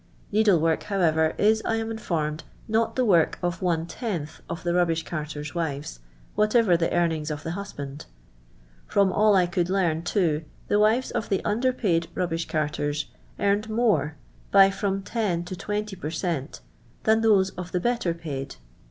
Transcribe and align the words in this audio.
Needle 0.31 0.59
work, 0.59 0.81
however, 0.85 1.35
is, 1.37 1.61
I 1.63 1.75
am 1.75 1.91
informed, 1.91 2.43
not 2.67 2.95
the 2.95 3.05
work 3.05 3.37
of 3.43 3.61
one 3.61 3.85
tenth 3.85 4.41
of 4.49 4.63
the 4.63 4.73
rubbish 4.73 5.03
carters' 5.05 5.53
wives, 5.53 5.99
whatever 6.33 6.75
the 6.75 6.91
earnings 6.91 7.29
of 7.29 7.43
the 7.43 7.51
husband. 7.51 8.07
From 8.87 9.11
all 9.13 9.35
I 9.35 9.45
could 9.45 9.69
learn, 9.69 10.01
too, 10.01 10.43
the 10.69 10.79
wives 10.79 11.11
of 11.11 11.29
the 11.29 11.45
under 11.45 11.71
paid 11.71 12.07
rubbish 12.15 12.47
carters 12.47 13.11
earned 13.39 13.69
more, 13.69 14.15
by 14.49 14.71
from 14.71 15.03
10 15.03 15.43
to 15.43 15.55
20 15.55 15.95
per 15.95 16.09
cent, 16.09 16.61
than 17.03 17.21
those 17.21 17.51
of 17.51 17.71
the 17.71 17.79
better 17.79 18.15
paid. 18.15 18.55